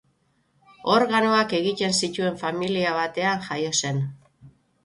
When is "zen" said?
3.83-4.05